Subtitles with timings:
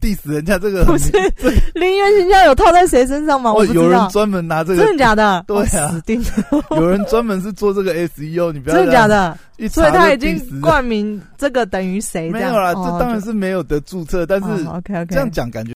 [0.00, 1.10] diss 人家这个不是
[1.74, 3.52] 林元行销有套在谁身上吗？
[3.52, 5.44] 我有人专门拿这个，真的假的？
[5.48, 9.36] 对啊哦 死定了，有人专门是做这个 SEO，你不要真的假的？
[9.70, 12.30] 所以他已经冠名这个等于谁？
[12.30, 15.72] 没有啦，哦这当然是没有得注册，但是 OK OK，这样讲感觉。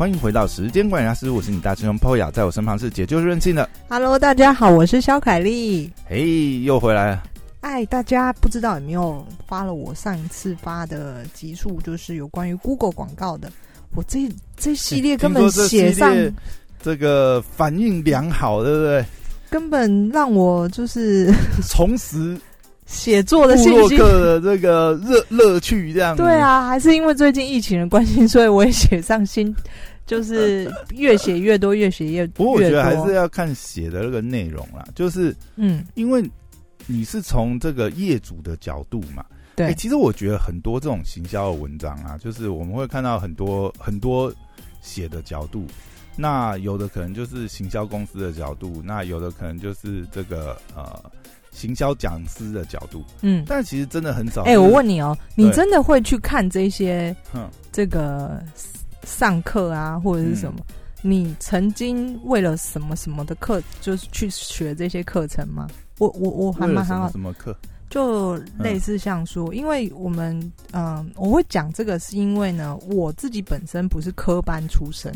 [0.00, 5.92] 欢迎回到时间管理大师，我是你大师兄 Poya，在我身旁是解救任性的，Hello，大家好，我是肖凯丽。
[6.06, 7.22] 嘿，又回来了。
[7.60, 13.52] 哎，大家不知道有没有发了我上一次发的集数，就是有关于 Google 广告的。
[13.94, 16.32] 我这这系列根本写上，列
[16.82, 19.04] 这个反应良好，对不对？
[19.50, 21.30] 根本让我就是
[21.68, 22.40] 重拾
[22.90, 23.96] 写作的信心。
[23.96, 29.54] 洛克的这个乐乐趣，这样子对，啊，还是因为最近疫情的关系，所以我也写上新，
[30.06, 36.28] 就是越写越多，越写越不过我觉得还是要看写的那个内容啦，就是嗯，因为
[36.86, 39.24] 你是从这个业主的角度嘛。
[39.54, 44.32] 对，欸其实我觉得很多这种行销的文章啊，就是我们会看到很多很多
[44.80, 45.64] 写的角度。
[46.16, 51.00] 那有的可能就是行销公司的角度，那有的可能就是这个呃
[51.60, 54.42] 行销讲师的角度，嗯，但其实真的很少。
[54.44, 58.42] 哎、我问你哦，你真的会去看这些嗯这个
[59.04, 60.58] 上课啊，或者是什么？
[60.68, 65.66] 嗯你曾经为了什么什么的课，就是去学这些课程吗？
[65.96, 67.56] 我我我还蛮好，什么课？
[67.88, 70.38] 就类似像说，因为我们
[70.72, 75.10] 嗯、我会讲这个是因为呢，我自己本身不是科班出身。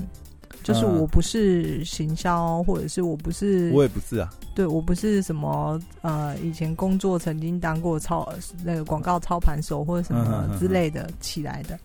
[0.64, 8.28] 就是嗯我不是行销，或者是我不是我也不是啊，对我不是什么呃，以前工作曾经当过操
[8.64, 11.78] 那个广告操盘手或者什么之类的起来的。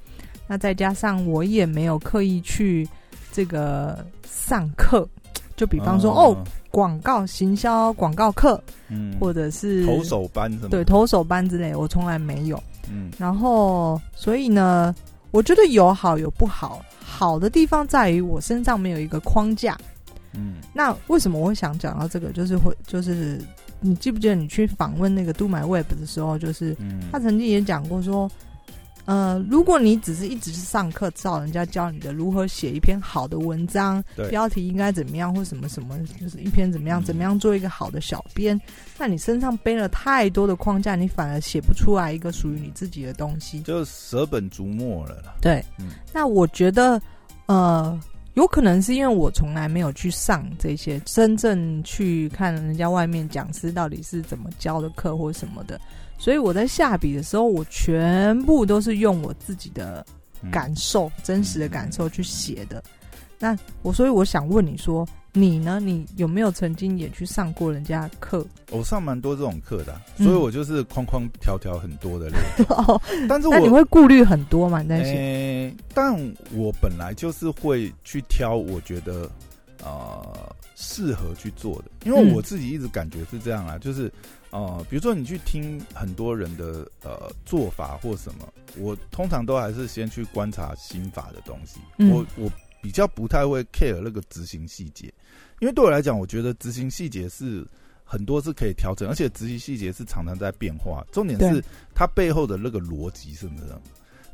[0.48, 2.88] 那再加上我也没有刻意去
[3.32, 5.08] 这个上课，
[5.56, 6.36] 就比方说、哦，，
[6.72, 10.70] 广告行销广告课，嗯，或者是投手班什么？
[10.70, 12.58] 对，投手班之类，我从来没有。
[12.90, 14.96] 嗯然后所以呢，
[15.30, 16.82] 我觉得有好有不好。
[17.20, 19.78] 好的地方在于我身上没有一个框架，
[20.34, 20.54] 嗯。
[20.74, 22.32] 那为什么我会想讲到这个？
[22.32, 23.42] 就是会，就是
[23.82, 28.32] 你记不记得你去访问那个 Do My Web 的时候，就是嗯，他曾经也讲过说，
[29.10, 38.62] 呃，如果你只是一直去上课，照人家教你的如何写一篇好的文章，标题应该怎么样，或什么什么，就是一篇怎么样，嗯怎么样做一个好的小编，
[39.00, 43.62] 那你身上背了太多的框架，你反而写不出来一个属于你自己的东西。
[43.62, 45.34] 就舍本逐末了啦。
[45.42, 47.02] 对，嗯那我觉得，
[47.48, 48.00] 呃，
[48.36, 55.82] 有可能是因为我从来没有去上这些，真正去看人家外面讲师到底是怎么教的课或什么的，
[56.20, 60.06] 所以我在下笔的时候，我全部都是用我自己的
[60.44, 62.84] 嗯感受、真实的感受去写的。
[63.40, 65.80] 那我所以我想问你说，你呢？
[65.82, 68.46] 你有没有曾经也去上过人家课？
[68.70, 72.36] 我上蛮多这种课的所以我就是框框条条很多的类。
[72.68, 74.82] 哦，但是那你我会顾虑很多嘛？
[74.82, 76.14] 你在写，但
[76.52, 79.30] 我本来就是会去挑我觉得
[79.82, 84.12] 呃适合去做的，因为嗯我自己一直感觉是这样啊，就是
[84.52, 91.80] 呃，比如说你去听很多人的呃做法或什么，我通常都还是先去观察心法的东西。
[91.98, 92.52] 嗯我我
[92.82, 95.14] 比较不太会 care 那个执行细节，
[95.60, 97.66] 因为对我来讲，我觉得执行细节是。
[98.12, 101.06] 很多是可以调整，而且执行细节是常常在变化。
[101.12, 103.80] 重点是它背后的那个逻辑是什么？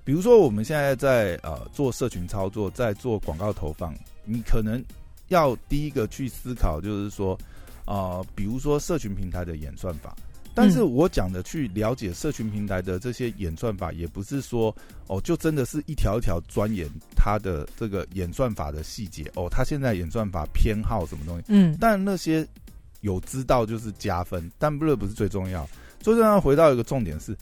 [0.05, 3.93] 比如说，我们现在在呃做社群操作，在做广告投放，
[4.23, 4.81] 你可能
[5.27, 7.37] 要第一个去思考，就是说，
[7.85, 10.15] 呃，比如说社群平台的演算法。
[10.57, 14.73] 但是我讲的去了解社群平台的这些演算法，也不是说
[15.07, 21.43] 哦，就真的是一条一条钻研它的这个演算法的细节哦，它现在演算法偏好什么东西。
[21.49, 22.47] 嗯但那些
[23.01, 25.67] 有知道就是加分，但不是不是最重要。
[25.99, 27.37] 最重要回到一个重点是，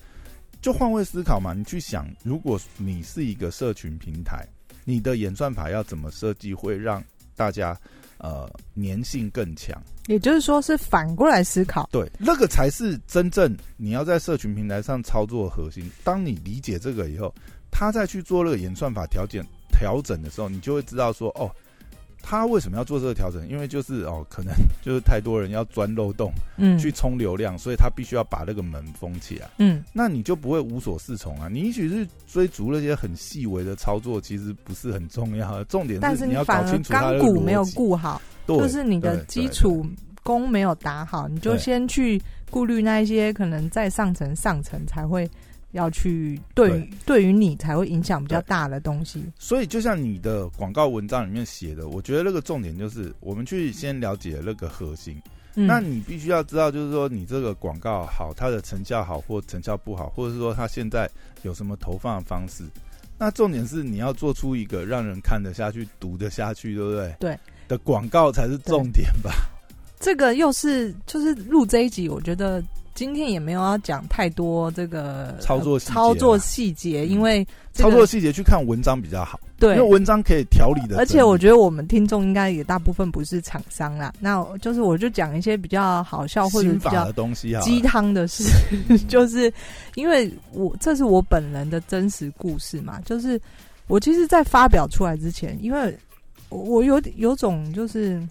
[0.60, 1.54] 就换位思考嘛。
[1.54, 4.44] 你去想，如果你是一个社群平台，
[4.86, 7.04] 你的演算法要怎么设计，会让
[7.36, 7.80] 大家
[8.18, 9.82] 呃粘性更强？
[10.08, 11.90] 也就是说是反过来思考。
[11.92, 15.90] 对，那个才是真正你要在社群平台上操作的核心。
[16.04, 17.34] 当你理解这个以后，
[17.72, 21.50] 他再去做那个演算法调整调整的时候，你就会知道说，哦，
[22.26, 23.46] 他为什么要做这个调整？
[23.50, 29.50] 因为就是哦，可能就是太多人要钻漏洞嗯，去冲流量，所以他必须要把那个门封起来。
[29.58, 31.50] 嗯那你就不会无所适从啊！
[31.50, 39.86] 你也许是追逐那些很细微的操作，其实不是很重要，重点但是你要搞清楚它的钢骨没有顾好，就是你的基础
[40.24, 45.30] 功没有打好，你就先去顾虑那一些可能在上层上层才会
[45.74, 49.24] 要去对于对于你才会影响比较大的东西。
[49.38, 55.22] 所以，就像你的广告文章里面写的，我觉得那个重点就是我们去先了解那个核心。
[55.56, 61.08] 嗯那你必须要知道，就是说你这个广告好，它的成效好或成效不好，或者是说它现在
[61.44, 62.64] 有什么投放的方式。
[63.20, 67.16] 那重点是你要做出一个让人看得下去、读得下去，对不对？
[67.20, 69.32] 对的广告才是重点吧？
[70.00, 72.62] 这个又是就是录这一集，我觉得
[72.94, 75.94] 今天也没有要讲太多这个操作细节啊。
[75.96, 79.76] 操作细节，因为这操个作细节去看文章比较好，对。
[79.76, 80.98] 因为文章可以调理的。
[80.98, 88.44] 而且我觉得我们听众应该也大部分不是厂商啦，那就是我就讲一些比较好笑或者比较的东西啊，鸡汤的事，
[89.10, 89.52] 就是
[89.96, 93.42] 因为我这是我本人的真实故事嘛，就是
[93.88, 95.98] 我其实，在发表出来之前，因为
[96.50, 98.22] 我我有有种就是。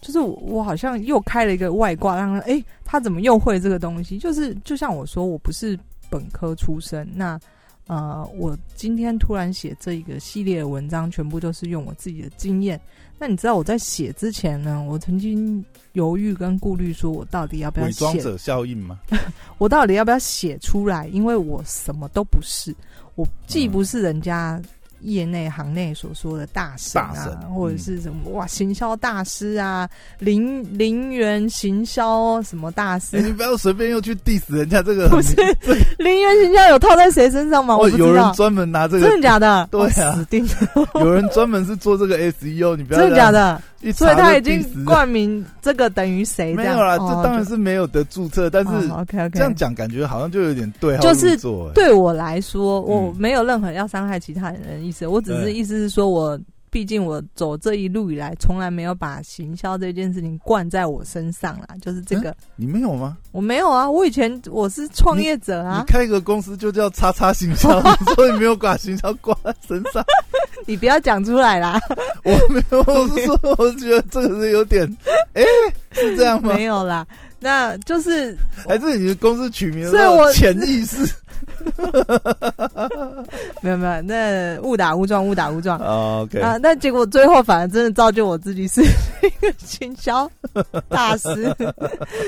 [0.00, 4.18] 就是我我好像又开了一个外挂，让他哎、他怎么又会这个东西？
[4.18, 5.78] 就是就像我说，我不是
[6.08, 7.38] 本科出身，那
[7.86, 12.80] 呃，我今天突然写这一个系列的文章，全部都是用我自己的经验。
[13.18, 15.64] 那你知道我在写之前呢，我曾经
[15.94, 19.00] 犹豫跟顾虑，说我到底要不要写，伪装者效应吗，
[19.58, 21.08] 我到底要不要写出来？
[21.08, 22.72] 因为我什么都不是，
[23.16, 24.60] 我既嗯不是人家
[25.00, 35.34] 业内行内所说的大神啊，大神或者是什么哇行销大师啊，零零元行销什么大师哎，你不要随便又去 diss 人家这个，不是
[35.98, 37.76] 零元行销有套在谁身上吗？
[37.76, 39.68] 我有人专门拿这个，真的假的？
[39.70, 40.14] 对啊。
[40.14, 43.60] 哦死定了， 有人专门是做这个 SEO，你不要真的假的？
[43.94, 46.54] 所以他已经冠名这个等于谁？
[46.54, 51.36] 没有啦，哦这当然是没有得注册，但是 OK OK，这样讲感觉好像就有点对欸就是
[51.74, 56.38] 对我来说，我嗯没有任何要伤害其他人的意思，我只是意思是说我。
[56.70, 61.68] 毕竟我走这一路以来，从来没有把行销这件事情灌在我身上啦。
[61.80, 63.16] 就是这个，你没有吗？
[63.32, 63.90] 我没有啊。
[63.90, 70.04] 我以前我是创业者啊你，开一个公司就叫叉叉行销，你说你没有把行销挂在身上，
[70.66, 71.80] 你不要讲出来啦。
[72.24, 74.84] 我没有，我是说，我觉得这个是有点，
[75.34, 75.42] 哎，
[75.92, 76.54] 是这样吗？
[76.54, 77.06] 没有啦，
[77.40, 78.36] 那就是
[78.66, 80.98] 还是你的公司取名的所以我潜意识
[83.62, 85.78] 没有没有，那误打误撞，误打误撞。
[85.78, 90.30] 啊？OK，啊，那结果最后反而真的造就我自己是一个行销
[90.88, 91.54] 大师，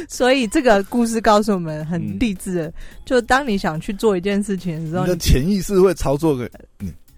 [0.08, 2.72] 所以这个故事告诉我们很嗯励志的，
[3.04, 6.48] 就当你想去做一件事情的时候，你的你潜意识会操作个。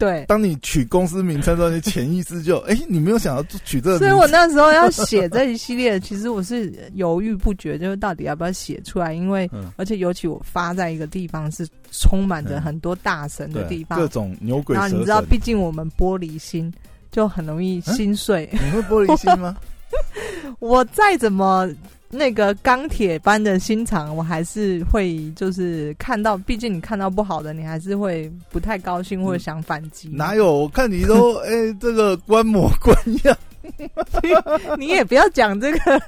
[0.03, 0.25] 对。
[0.27, 14.91] 当你取公司名称之后，你潜意识就 哎、你没有想要取这个所以，我那时候要写这一系列，其实我是犹豫不决，就是到底要不要写出来，因为嗯，而且尤其我发在一个地方是充满着嗯很多大神的地方各，种牛鬼蛇神。
[14.91, 16.73] 然后你知道，毕竟我们玻璃心
[17.13, 18.49] 就很容易心碎。
[18.53, 19.57] 你会玻璃心吗？
[20.59, 21.69] 我再怎么
[22.15, 30.11] 那个钢铁般的心肠，我还是会就是看到，毕竟你看到不好的，你还是会不太高兴或者想反击。
[30.11, 30.53] 哪有？
[30.53, 31.51] 我看你都 哎、
[31.81, 32.95] 这个观摩观
[33.25, 33.35] 样，
[34.79, 36.03] 你也不要讲这个，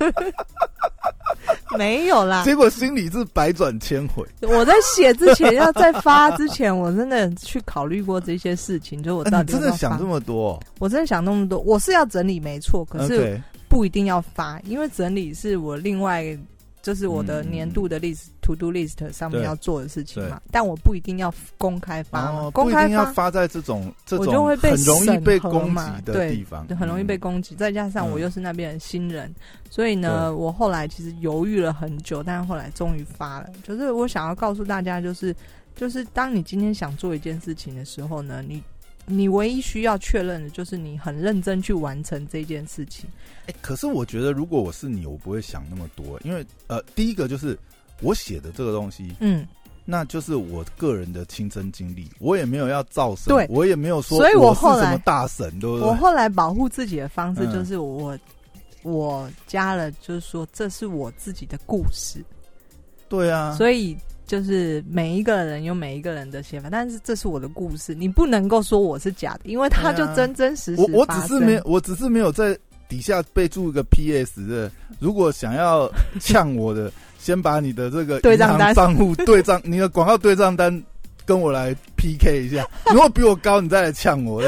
[1.78, 2.44] 没有啦。
[2.44, 4.22] 结果心里是百转千回。
[4.42, 11.58] 我在写之前，要在发之前，我真的去考虑过这些事情，就我到底真的想这么多、我真的想那么多。
[11.60, 16.36] 我是要整理没错，可是不一定要发，因为整理是我另外
[16.82, 17.50] 就是我的嗯。
[17.50, 20.40] 年度的 list、to do list 上面要做的事情嘛。
[20.50, 27.20] 但我不一定要公开发，哦，公开定要发在这种这种我就会被很容易被攻击的对地方，很容易被嗯。
[27.20, 28.20] 攻击，再加上我嗯。
[28.20, 29.34] 又是那边的新人，
[29.70, 33.48] 所以呢，我后来其实犹豫了很久，但是后来终于发了。
[33.62, 35.34] 就是我想要告诉大家，就是
[35.74, 38.62] 就是当你今天想做一件事情的时候呢，你
[39.06, 43.08] 你唯一需要确认的就是你很认真去完成这件事情。
[43.46, 47.58] 哎、可是我觉得，如果我是你，我不会想那么多，因为呃，第一个就是
[48.00, 49.46] 我写的这个东西，嗯，
[49.84, 53.46] 那就是我个人的亲身经历，我也没有要造神，对。
[53.50, 55.86] 我也没有说，所以我后来什么大神，对不对？
[55.86, 57.52] 我后来保护自己的方式嗯。
[57.52, 58.18] 就是我、
[58.82, 62.24] 我加了，就是说这是我自己的故事，
[63.10, 63.94] 对啊，所以
[64.26, 75.90] 就是每一个人有每一个人的写法，但是这是我的故事，你不能够说我是假的，因为它就真真实实我我只是没有，我只是没有在底下备注一个 PS 的，如果想要
[76.20, 78.74] 呛我的，先把你的这个对账单。
[78.74, 80.82] 账户对账，你的广告对账单
[81.26, 84.42] 跟我来 PK 一下，如果比我高，你再来呛我，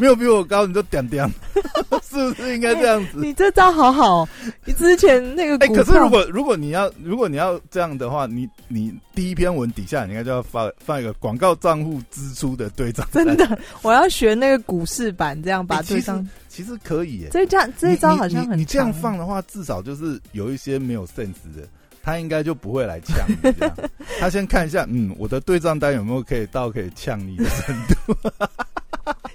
[0.00, 1.28] 没有比我高你就点点，
[2.18, 3.18] 是不是应该这样子？
[3.18, 4.28] 你这招好好哦，
[4.64, 17.28] 你之前那个哎、可是如果如果你要如果你要这样的话，你你第一篇文底下你应该就要放放一个广告账户支出的对账单，真的我要学那个股市版，这样把哎其实对账、其实可以耶。
[17.30, 21.66] 这一招这一招好像很你这样放的话，至少就是有一些没有 sense 的，
[22.02, 23.76] 他应该就不会来呛你这样。
[24.18, 28.16] 他先看一下，嗯，我的对账单有没有可以到可以呛你的程度。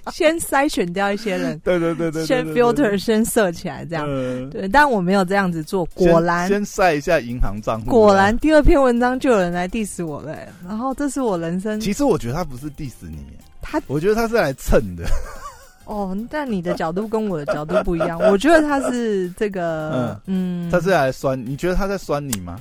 [0.12, 4.06] 先筛选掉一些人， 对对对对，先 filter 先设起来这样。
[4.08, 7.90] 嗯对，但我没有这样子做，果然先晒一下银行账户。
[7.90, 13.18] 果然，第二篇文章就有人来 diss 我了、欸然后这是我人生其实我觉得他不是 diss 你，
[13.60, 15.04] 他我觉得他是来蹭的。
[15.84, 18.18] 哦，但你的角度跟我的角度不一样。
[18.18, 22.58] 我觉得他是这个，嗯，他是来酸，你觉得他在酸你吗？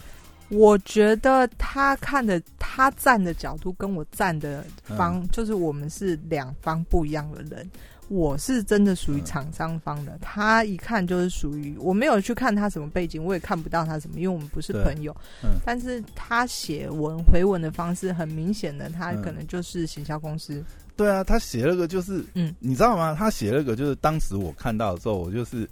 [0.54, 4.64] 我觉得他看的他站的角度跟我站的
[4.98, 7.70] 方，嗯就是我们是两方不一样的人。
[8.10, 15.16] 我是真的属于厂商方的，他一看就是属于我没有去看他什么背景，我也看不到他什么，因为我们不是朋友。
[15.42, 20.64] 嗯但是他写文回文的方式很明显的，他嗯可能就是行销公司。
[20.96, 23.16] 对啊，他写了个就是，嗯你知道吗？
[23.18, 25.68] 他写了个就是当时我看到的时候，我就是，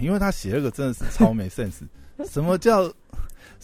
[0.00, 1.80] 因为他写了个真的是超没 sense。
[2.28, 2.92] 什么叫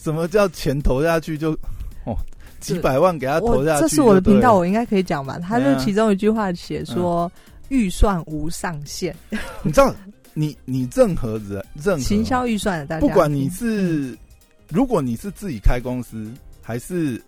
[0.03, 1.53] 什么叫钱投下去就
[2.05, 2.17] 哦
[2.61, 3.81] 几百万给他投下去？
[3.83, 5.39] 这是我的频道，我我应该可以讲吧？
[5.39, 7.31] 他就其中一句话写说。
[7.71, 9.15] 预算无上限，
[9.63, 9.95] 你知道，
[10.35, 14.19] 你你任何人任何行销预算的大家，不管你是，
[14.71, 17.23] 如果你是自己开公司，还是，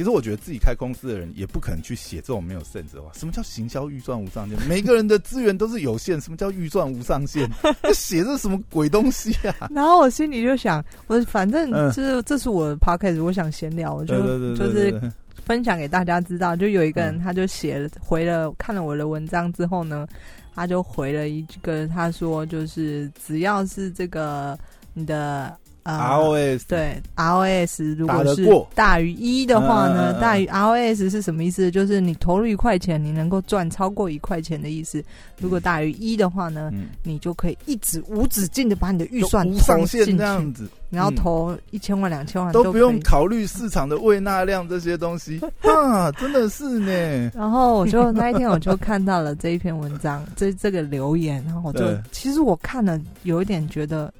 [0.00, 3.10] 其实我觉得自己开公司的人也不可能去写这种没有 sense 的话。
[3.12, 4.58] 什么叫行销预算无上限？
[4.66, 6.18] 每个人的资源都是有限。
[6.18, 7.46] 什么叫预算无上限？
[7.92, 9.68] 写这什么鬼东西啊？
[9.70, 14.16] 然后我心里就想，我反正嗯这这是我的 pocket，我想闲聊，我就
[14.56, 14.98] 就是
[15.44, 16.56] 分享给大家知道。
[16.56, 20.08] 就有一个人，嗯他就写了回了看了我的文章之后呢，
[20.54, 24.58] 他就回了一个，他说就是只要是这个
[24.94, 31.70] 你的呃 ROS 对 ROS 如果是大于一的话呢，大于 ROS 是什么意思？
[31.70, 35.02] 就是你投入一块钱，你能够赚超过一块钱的意思。
[35.38, 40.18] 如果大于一的话呢，嗯，你就可以一直无止境的把你的预算投上限进去。
[40.18, 43.00] 这样子，你要嗯投一千万、两千万都不用。
[43.00, 47.30] 考虑市场的喂纳量这些东西 啊，真的是呢。
[47.34, 54.12] 然后我就那一天我就看到了这一篇文章， 这这个留言，然后我就其实我看了有一点觉得，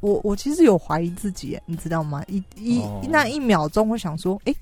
[0.00, 2.22] 我我其实有怀疑自己，你知道吗？
[2.28, 4.54] 一一、哦那一秒钟，我想说，哎、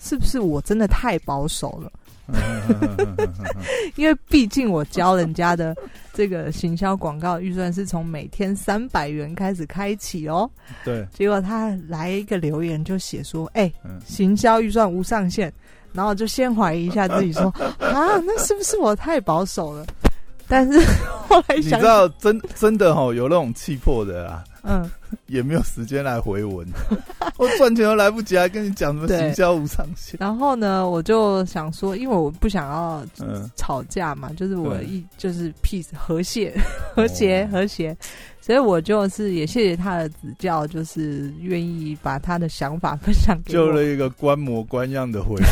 [0.00, 1.90] 是不是我真的太保守了？
[3.96, 5.74] 因为毕竟我教人家的
[6.12, 10.48] 这个行销广告预算是从每天三百元开始开启哦，
[10.84, 15.52] 对，结果他来一个留言就写说，哎、嗯，行销预算无上限，
[15.92, 17.44] 然后就先怀疑一下自己说，
[17.78, 19.86] 啊，那是不是我太保守了？
[20.48, 20.78] 但是
[21.28, 24.88] 后来想你知，道真真的哦，有那种气魄的啊，嗯，
[25.26, 26.66] 也没有时间来回文，
[27.36, 29.18] 我赚钱都来不及，还跟你讲什么对。
[29.18, 30.16] 行销无上限？
[30.20, 36.54] 然后呢，我就想说，因为我不想要嗯，吵架嘛，就是我一就是 peace 和谐
[36.94, 37.96] 和谐哦和谐，
[38.40, 45.34] 所以我就是也谢谢他的指教，就是愿意把他的想法分享给我，就了一个观模观样的回，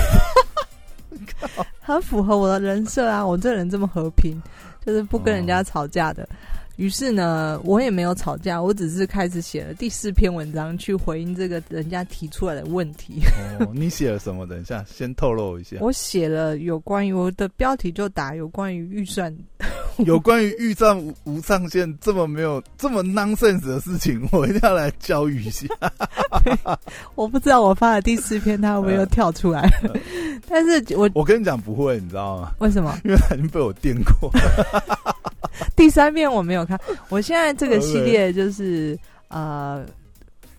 [1.80, 3.24] 很符合我的人设啊！
[3.24, 4.40] 我这人这么和平，
[4.84, 6.28] 就是不跟人家吵架的。
[6.76, 13.22] 于是呢，我也没有吵架，我只是开始写了第四篇文章去回应这个人家提出来的问题。
[13.60, 14.44] 哦，你写了什么？
[14.46, 19.32] 等一下，先透露一下，我写了有关于我的标题就打有关于预算，
[20.04, 25.66] 有关于预算无无上限这么没有这么 nonsense 的事情，我一定要来教育一下。
[27.14, 29.70] 我不知道我发的第四篇他会不会又跳出来，
[30.48, 32.52] 但是我我跟你讲不会，你知道吗？
[32.58, 34.28] 为什么因为他已经被我电过。
[35.76, 36.78] 第三篇我没有看？
[37.08, 39.84] 我现在这个系列就是呃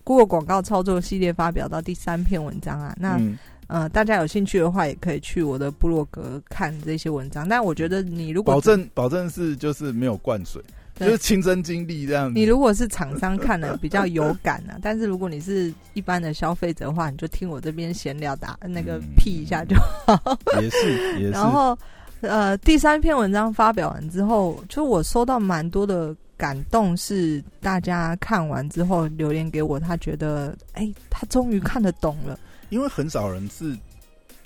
[0.04, 3.16] ，Google 广告操作系列发表到第三篇文章啊，那。
[3.18, 7.48] 嗯，呃，大家有兴趣的话，也可以去我的部落格看这些文章。
[7.48, 10.62] 但我觉得你如果保证保证是就是没有灌水，
[10.94, 12.38] 就是亲身经历这样子。
[12.38, 19.74] 你如果是厂商看了比较有感啊， 但是如果你是一般的消费者的话，你就听我这边闲聊打那个嗯屁一下就
[20.06, 20.38] 好。
[20.62, 21.76] 也是也是， 然后
[22.22, 32.38] 呃，第三篇文章发表完之后，就我收到蛮多的感动，是大家看完之后留言给我，他觉得哎，他终于看得懂了。
[32.70, 33.76] 因为很少人是，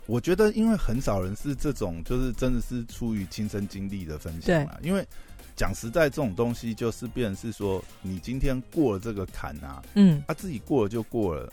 [0.06, 4.72] 我觉得因为很少人是这种，就是真的是出于亲身经历的分享嘛。
[4.82, 5.06] 因为
[5.56, 11.50] 讲实在，这种东西就是变成是说，你今天过了这个坎啊，嗯，他、自己过了就过了。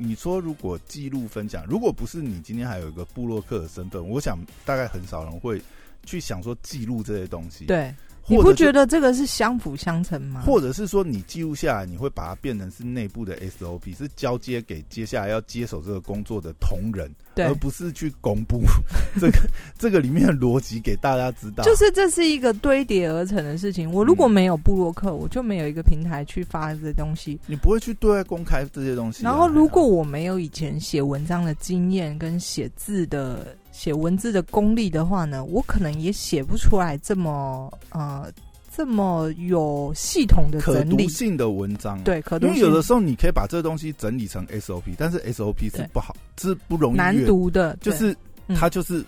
[0.00, 5.60] 你说如果记录分享，如果不是你今天还有一个布洛克的身份，我想大概很少人会
[6.04, 7.92] 去想说记录这些东西。，对，
[8.28, 10.42] 你不觉得这个是相辅相成吗？
[10.44, 18.60] 或者是说你记录下来，你会把它变成是内部的 SOP，是交接给接下来要接手这个工作的同仁，对而不是去公布
[19.20, 19.38] 这个
[19.78, 21.64] 这个里面的逻辑给大家知道。
[21.64, 23.90] 就是这是一个堆叠而成的事情。
[23.90, 27.38] 我如果嗯没有部落客，我就没有一个平台去发这些东西。
[27.46, 38.28] 你不会去对外公开这些东西啊、然后，如果我没有以前写文章的经验跟写字的写文字的功力的话呢，我可能也写不出来这么呃
[38.76, 41.04] 这么有系统的可整理。
[41.04, 45.86] 读性的文章，，对，可读因为有的时候你可以把这个东西整理成 SOP，但是 SOP 是对。
[45.92, 47.92] 不好，是不容易阅，难读的，对。
[47.92, 48.12] 就是
[48.48, 48.56] 嗯。
[48.56, 49.04] 它就是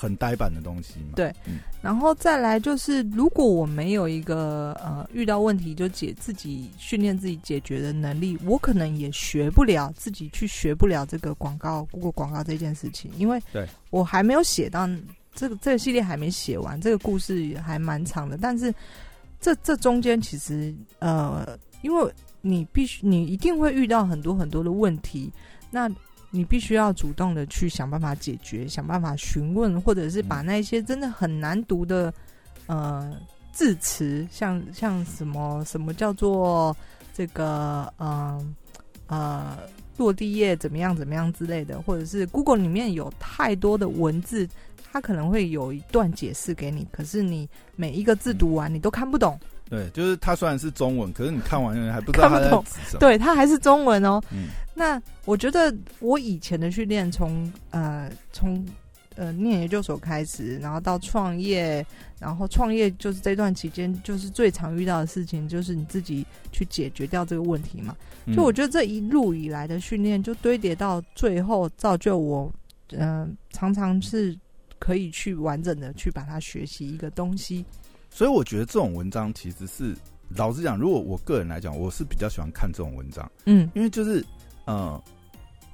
[0.00, 1.14] 很呆板的东西嘛。
[1.16, 14.88] 对嗯然后再来就是，如果我没有一个呃遇到问题就解自己训练自己解决的能力，我可能也学不了自己去学不了这个广告 Google 广告这件事情，因为对我还没有写到
[15.34, 18.74] 这个这个系列还没写完，这个故事也还蛮长的，但是
[19.40, 25.32] 这这中间其实呃，因为你必须你一定会遇到很多很多的问题，
[25.70, 25.88] 那
[26.30, 32.12] 你必须要主动的去想办法解决，想办法询问，或者是把那些真的很难读的
[32.66, 33.14] 呃
[33.52, 36.76] 字词，像像什么什么叫做
[37.14, 38.38] 这个呃
[39.06, 39.58] 呃
[39.96, 44.46] 落地页怎么样怎么样之类的，或者是 Google 里面有太多的文字，
[44.92, 53.00] 它可能会有一段解释给你，可是你每一个字读完你都看不懂，对，就是它虽然是中文，可是你看完还不知道它在看不懂指什么。
[53.00, 54.22] 对，它还是中文哦。
[54.30, 58.64] 嗯，那我觉得我以前的训练从呃从
[59.16, 61.84] 呃念研究所开始，然后到创业，
[62.20, 67.96] 然后创业就是这段期间就是最常遇到的事情，就是你自己去解决掉这个问题嘛。
[68.26, 72.52] 嗯就我觉得这一路以来的训练，就堆叠到最后，造就我
[72.90, 74.38] 呃常常是
[74.78, 77.64] 可以去完整的去把它学习一个东西。
[78.10, 79.96] 所以我觉得这种文章其实是，
[80.36, 84.24] 老实讲，如果我个人来讲，我是比较喜欢看这种文章，嗯，因为就是
[84.68, 85.02] 呃，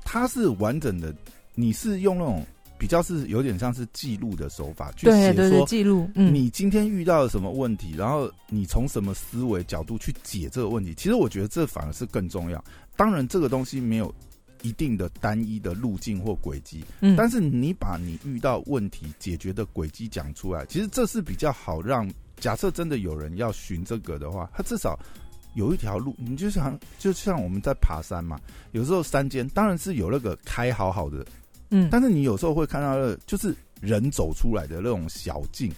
[0.04, 1.12] 它是完整的，
[1.54, 2.46] 你是用那种
[2.78, 5.66] 比较是有点像是记录的手法去对写说。
[5.66, 10.94] 记录，嗯，你今天遇到了什么问题，然后你从什么思维角度去解这个问题？
[10.94, 12.64] 其实我觉得这反而是更重要。
[12.96, 14.14] 当然，这个东西没有
[14.62, 22.08] 一定的单一的路径或轨迹，嗯，但是你把你遇到问题解决的轨迹讲出来，其实这是比较好让。
[22.40, 24.98] 假设真的有人要寻这个的话，他至少
[25.54, 26.14] 有一条路。
[26.18, 28.38] 你就像就像我们在爬山嘛，
[28.72, 31.24] 有时候山间当然是有那个开好好的，
[31.70, 35.72] 嗯，但是你有时候会看到的，就是人走出来的那种小径。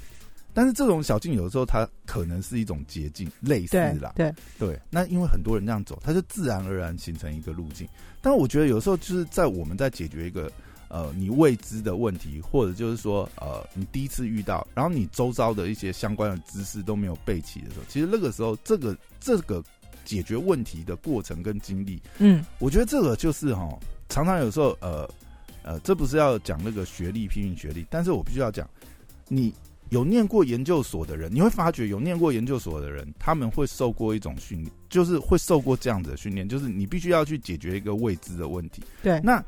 [0.52, 7.86] 但是这种小径有时候它可能是一种捷径，类似对啦，对，对，那因为很多人这样走，它就自然而然形成一个路径。
[8.22, 10.50] 但我觉得有时候就是在我们在解决一个
[10.88, 19.62] 呃你未知的问题，或者就是说呃你第一次遇到，然后你周遭的一些相关的知识都没有备齐的时候，其实那个时候这个这个
[20.04, 23.68] 解决问题的过程跟经历，嗯我觉得这个就是哈，
[24.08, 25.08] 常常有时候呃
[25.62, 28.68] 呃，这不是要讲那个学历批评学历，但是我必须要讲，
[29.26, 29.52] 你
[29.88, 38.80] 有念过研究所的人，你会发觉有念过研究所的人，他们会受过一种训练，就是会受过这样子的训练，就是你必须要去解决一个未知的问题。
[39.02, 39.44] 对，那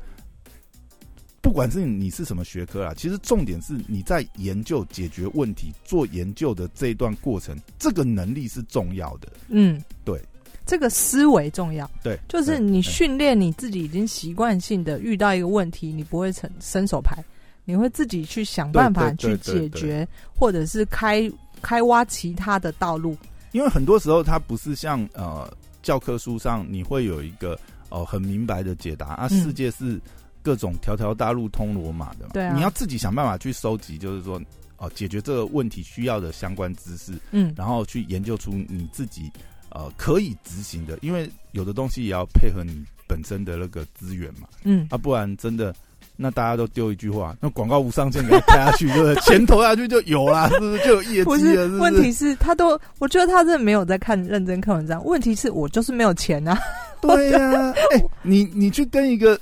[1.49, 9.27] 不管是你是什么学科啦，其实重点是你在研究解决问题、做研究的这一段过程，这个能力是重要的。
[9.47, 10.21] 嗯，对，
[10.63, 11.89] 这个思维重要。
[12.03, 17.17] 对，就是你训练你自己已经习惯性的遇到一个问题，你不会伸伸手牌，
[17.65, 21.27] 你会自己去想办法去解决，或者是开
[21.63, 23.17] 开挖其他的道路。
[23.53, 27.53] 因为很多时候它不是像呃教科书上你会有一个
[27.89, 29.99] 哦、呃很明白的解答啊，嗯世界是
[30.41, 34.41] 各种条条大路通罗马的嘛，对啊你要自己想办法去收集，就是说
[34.77, 39.29] 哦、解决这个问题需要的相关知识，嗯，然后去研究出你自己
[39.71, 45.75] 呃可以执行的，因为有的东西也要配合你本身的那个资源嘛，嗯，啊，不然真的。
[46.21, 49.15] 那大家都丢一句话，那广告无上限给他开下去，对不对？
[49.21, 51.37] 钱投下去就有啦， 是不是就有业绩了？
[51.39, 51.79] 是是不是？
[51.81, 55.01] 问题是他都，我觉得他真的没有在看认真看文章。
[55.05, 56.59] 问题是我就是没有钱啊，
[56.99, 59.39] 对呀、 哎、你你去跟一个，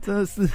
[0.04, 0.48] 真的是，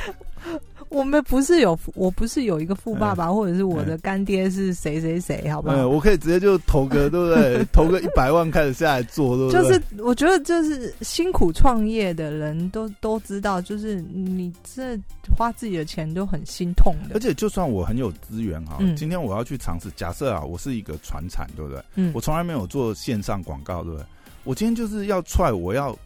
[0.89, 5.75] 我们不是有，我不是有一个富爸爸，或者是我的嗯干爹是谁谁谁，好不好？
[5.75, 7.65] 呃，我可以直接就投个， 对不对？
[7.71, 9.61] 投个一百万开始下来做，对不对？
[9.61, 14.97] 就是我觉得，就是辛苦创业的人都都知道，就是你这
[15.35, 17.15] 花自己的钱都很心痛的。
[17.15, 21.81] 而且就算我很有资源哈，嗯今天我要去尝试，假设啊，我是一个传产，对不对？
[21.95, 24.05] 嗯我从来没有做线上广告，对不对？
[24.43, 25.97] 我今天就是要踹，我要。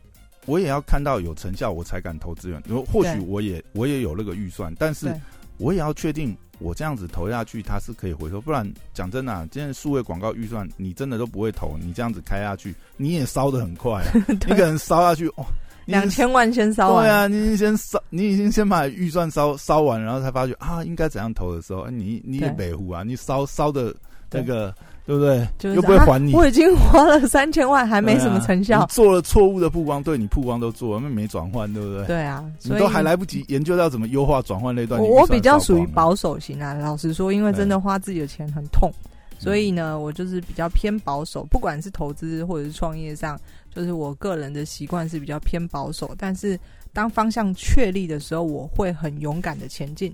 [0.46, 2.62] 我也要看到有成效，我才敢投资源。
[2.92, 5.14] 或许我也我也有那个预算，但是
[5.58, 8.42] 我也要确定我这样子投下去，它是可以回收。
[8.42, 14.12] 不然讲真的、啊，今天数位广告预算你真的都不会投，你这样子开下去，你也烧的很快、啊。
[14.28, 15.46] 你可能烧下去哦，
[15.86, 23.96] 你两千万先烧完，对啊，你已经先烧，你已经先把预算烧烧完，然后才发觉啊，应该怎样投的时候，哎你你也北湖啊，你烧烧的
[24.32, 24.74] 那个
[25.10, 25.48] 对不对？
[25.58, 28.86] 就是又不会啊还你，我已经花了三千万，还没什么成效你。
[28.94, 32.06] 做了错误的曝光，对你曝光都做了，那没转换，对不对？
[32.06, 38.94] 对啊，你所以都还来不及研究到怎么优化转换那段，我比较属于保守型啊，老实说，因为真的花自己的钱很痛，
[39.40, 43.36] 所以呢，我就是比较偏保守，不管是投资或者是创业上，
[43.74, 46.14] 就是我个人的习惯是比较偏保守。
[46.20, 46.56] 但是
[46.94, 50.14] 当方向确立的时候，我会很勇敢的前进，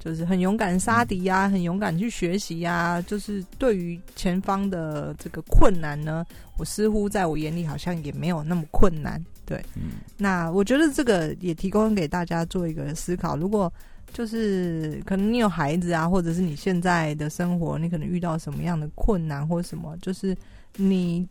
[0.00, 6.24] 就是很勇敢杀敌呀、很勇敢去学习呀、就是对于前方的这个困难呢，
[6.56, 9.22] 我似乎在我眼里好像也没有那么困难。
[9.44, 13.36] 对，嗯那我觉得这个也提供给大家做一个思考。
[13.36, 13.72] 如果
[14.12, 20.36] 就是可能你有孩子啊，或者是你现在的生活，你可能遇到什么样的困难或什么，就是
[20.76, 21.26] 你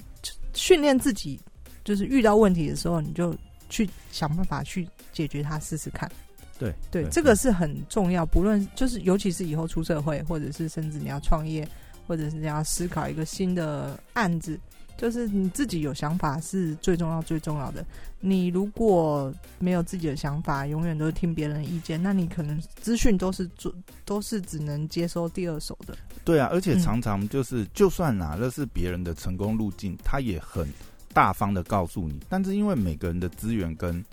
[0.53, 1.39] 训练自己，
[1.83, 3.35] 就是遇到问题的时候，你就
[3.69, 6.09] 去想办法去解决它，试试看。
[6.59, 8.25] 对对，这个是很重要。
[8.25, 11.67] 不论就是尤其是以后出社会，或者是甚至你要创业，
[12.05, 14.59] 或者是你要思考一个新的案子，
[14.97, 17.83] 就是你自己有想法是最重要、最重要的。
[18.19, 25.97] 你如果没有自己的想法，永远都是听别人的意见，那你可能资讯都是做都是只能接收第二手的。
[26.25, 30.67] 对啊，而且嗯常常就是，就算拿的是别人的成功路径，他也很
[31.13, 34.03] 大方的告诉你，但是因为每个人的资源跟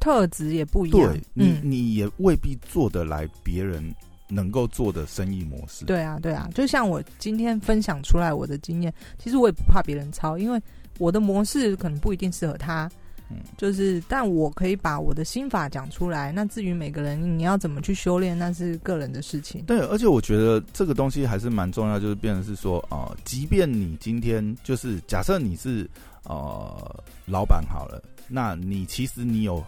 [0.00, 3.94] 特质也不一样对，你嗯，你也未必做得来别人
[4.28, 5.84] 能够做的生意模式。
[5.84, 10.60] 对啊，对啊，就像我今天分享出来我的经验，其实我也不怕别人抄，因为
[10.98, 12.90] 我的模式可能不一定适合他。
[13.32, 16.32] 嗯就是，但我可以把我的心法讲出来。
[16.32, 19.62] 那至于每个人你要怎么去修炼，那是个人的事情。
[19.66, 25.88] 对，而且我觉得这个东西还是蛮重要，就是变成是说，呃，即便你今天就是假设你是
[26.24, 29.64] 呃老板好了，那你其实你有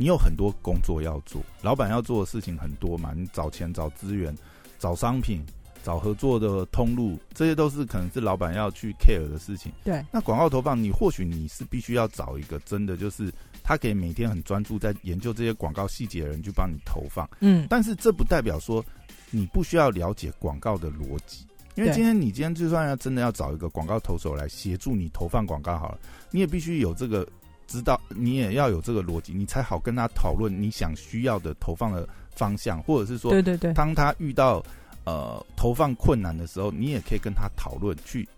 [0.00, 4.34] 你有很多工作要做，老板要做的事情很多嘛，你找钱、找资源、
[4.78, 5.44] 找商品、
[5.82, 9.70] 找合作的通路，这些都是可能是老板要去 care 的事情。
[9.84, 13.30] 对，那广告投放，你或许你是必须要找一个真的就是
[13.62, 17.28] 他可以每天很专注在研究这些广告细节的人去帮你投放。
[17.40, 18.82] 嗯，但是这不代表说
[19.30, 25.98] 你不需要了解广告的逻辑，因为今天你今天就算要真的要找一个广告投手来协助你投放广告好了，
[26.30, 27.28] 你也必须有这个
[27.70, 34.60] 知道，你也要有这个逻辑，你才好跟他讨论你想需要的投放的方向，或者是说对对对，当他遇到
[35.04, 38.28] 呃投放困难的时候，你也可以跟他讨论去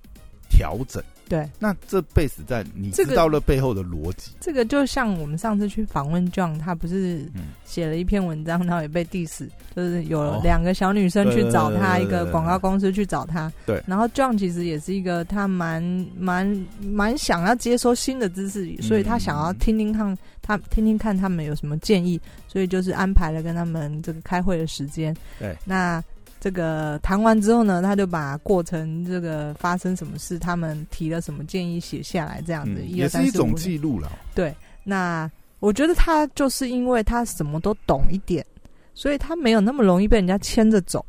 [0.53, 1.03] 调整。
[1.29, 13.51] 对，那这 base 在你这个知道了背后的逻辑，这个就像我们上次去访问 John，他不是嗯写了一篇文章，然后也被 diss，就是有哦两个小女生去找他，一个广告公司去找他。
[13.65, 15.83] 对然后 John 其实也是一个他蛮
[16.19, 25.17] 蛮蛮想要接收新的知识，所以他想要听听看他听听看他们有什么建议，所以就是安排了跟他们这个开会的时间。
[25.38, 26.03] 对，那。
[26.42, 34.11] 这个谈完之后呢，他就把过程这个发生什么事，他们提了什么建议写下来，这样子，也是一种记录了。
[34.35, 34.52] 对，
[34.83, 38.44] 那我觉得他就是因为他什么都懂一点，
[38.92, 41.07] 所以他没有那么容易被人家牵着走。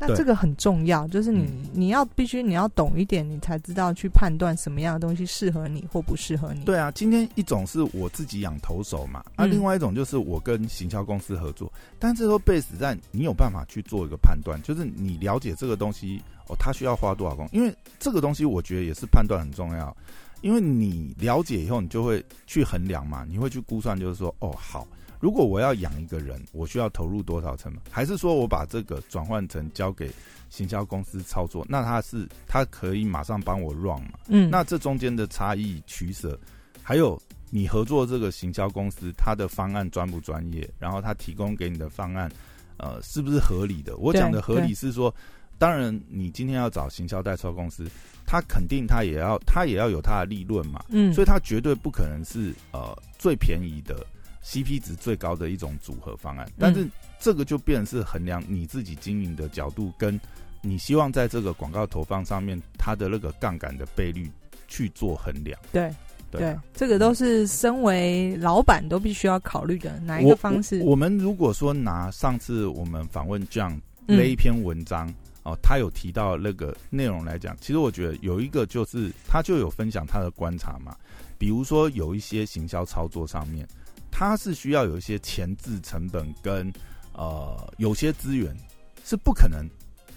[0.00, 6.64] 那这个很重要，就是你、嗯你要必须你要懂一点，你才知道去判断什么样的东西适合你或不适合你。
[6.64, 19.96] 对啊，今天一种是我自己养投手嘛，啊，嗯另外一种就是我跟行销公司合作，但这都 base 在你有办法去做一个判断，就是你了解这个东西哦，它需要花多少工，因为这个东西我觉得也是判断很重要，
[20.42, 24.86] 因为你了解以后，你就会去衡量嘛，你会去估算，就是说哦好。
[25.20, 27.82] 如果我要养一个人，我需要投入多少成本？
[27.90, 30.10] 还是说我把这个转换成交给
[30.48, 31.66] 行销公司操作？
[31.68, 34.18] 那他是他可以马上帮我 run 嘛？
[34.28, 36.38] 嗯，那这中间的差异取舍，
[36.82, 42.30] 还有你合作这个行销公司，他的方案专不专业，然后他提供给你的方案，
[42.76, 43.96] 呃，是不是合理的？
[43.96, 45.14] 我讲的合理是说，
[45.58, 47.90] 当然你今天要找行销代售公司，
[48.24, 54.06] 他肯定他也要他也要有他的利润嘛，嗯，所以他绝对不可能是呃最便宜的
[54.48, 56.88] CP 值最高的一种组合方案，但是
[57.20, 60.18] 这个就变成是衡量你自己经营的角度跟。
[60.60, 64.28] 你希望在这个广告投放上面，它的那个杠杆的倍率
[64.66, 65.88] 去做衡量，对
[66.32, 70.80] 对这个都是身为老板都必须要考虑的哪一个方式。
[70.80, 75.08] 我我们如果说拿上次我们访问 John 嗯那一篇文章、
[75.44, 80.96] 哦，他有提到那个内容来讲，其实我觉得有一个就是他就有分享他的观察嘛，
[81.38, 83.64] 比如说有一些行销操作上面，
[84.10, 86.72] 它是需要有一些前置成本跟
[87.12, 88.56] 呃有些资源
[89.04, 89.68] 是不可能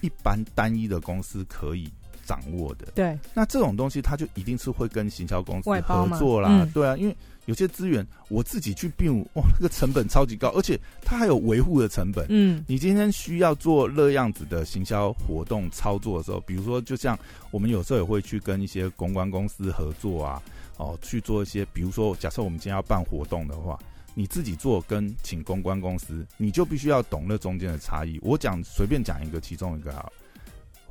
[0.02, 1.92] 一般单一的公司可以
[2.32, 2.88] 掌握的。
[2.96, 7.14] 对，那这种东西，它就一定是会跟行销公司合作啦，嗯对啊，因为
[7.46, 12.26] 有些资源我自己去并，哇，那个成本超级高，而且它还有维护的成本。
[12.30, 17.20] 嗯你今天需要做那样子的行销活动操作的时候，比如说，就像
[17.52, 20.42] 我们有时候也会去跟一些公关公司合作啊，
[20.78, 23.78] 哦，去做一些，比如说，假设我们今天要办活动的话，
[24.14, 28.20] 你自己做跟请公关公司，你就必须要懂那中间的差异。
[28.22, 30.08] 我讲随便讲一个，其中一个啊，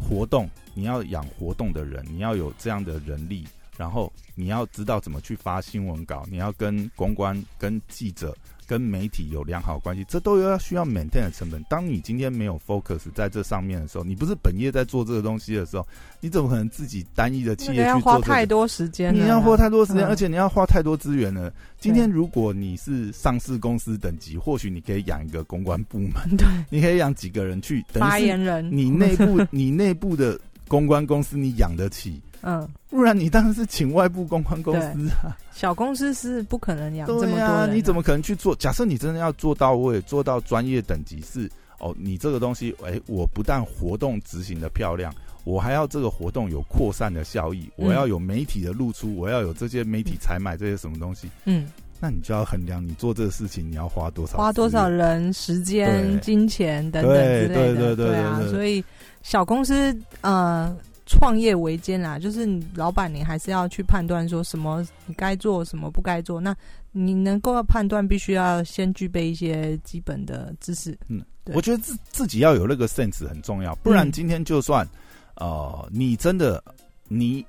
[0.00, 3.46] 活动你要养活动的人，你要有这样的人力，
[3.80, 11.64] 然后你要知道怎么去发新闻稿，你要跟公关、跟记者、跟媒体有良好关系，这都要需要 maintain 的成本。
[11.66, 15.88] 当你今天没有 focus 在这上面的时候，你不是本业在做这个东西的时候，
[16.20, 18.00] 你怎么可能自己单一的企业去？
[18.02, 21.50] 花太多时间，你要花太多时间，嗯而且你要花太多资源了。
[21.78, 30.38] 今天如果你是上市公司等级，或许你可以养一个公关部门， 对你可以养几个人去，等发言人，你内部 你内部的
[30.68, 35.36] 公关公司你养得起，嗯，不然你当然是请外部公关公司啊。
[35.52, 38.56] 小公司是不可能养这么对多人啊，你怎么可能去做？
[38.56, 45.14] 假设你真的要做到位，做到专业等级是哦，你这个东西，哎，我不但活动执行的漂亮。
[45.44, 54.88] 我还要这个活动有扩散的效益，嗯我要有媒体的露出，我要有这些媒体采买这些什么东西，嗯，那你就要衡量你做这个事情你要花多少，花多少？
[54.88, 58.82] 人、时间、金钱等等之类的，对对对对啊所以
[59.22, 60.74] 小公司呃。
[61.10, 66.40] 创业维艰啦，就是你老板，你还是要去判断说什么你该做，什么不该做。
[66.40, 66.56] 那
[66.92, 70.96] 你能够判断，必须要先具备一些基本的知识。
[71.44, 74.86] 对我觉得自自己要有那个 sense 很重要，不然嗯今天就算
[75.34, 76.62] 呃你真的
[77.08, 77.44] 你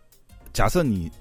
[0.54, 1.12] 假设你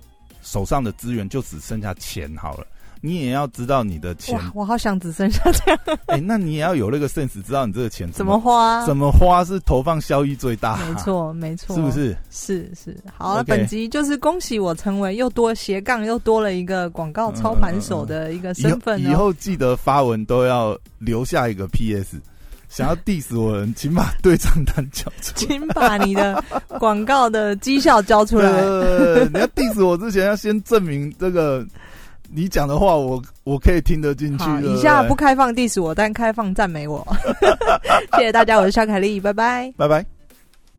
[0.40, 2.66] 手上的资源就只剩下钱好了，
[3.02, 8.84] 你也要知道你的钱，哇，我好想只剩下这样，哎、那你也要有那个 sense，知道你这个钱怎么花？
[8.84, 11.90] 怎么花是投放效益最大，没，错，没错，是不？
[11.90, 12.16] 是？
[12.30, 12.96] 是是。
[13.16, 19.10] 好了本集就是恭喜我成为又多斜杠又多了一个广告操盘手的一个身份哦。
[19.10, 22.18] 以后记得发文都要留下一个 PS，
[22.68, 25.34] 想要 diss 我请把对账单交出来。
[25.36, 26.42] 请把你的
[26.78, 28.50] 广告的绩效交出来。
[28.50, 31.66] 呃，你要 diss 我之前，要先证明这个
[32.32, 34.44] 你讲的话我，我可以听得进去。
[34.62, 37.06] 以下不开放 diss 我，但开放赞美我。
[38.16, 39.72] 谢谢大家，我是肖凯丽，拜拜。
[39.76, 40.19] 拜拜。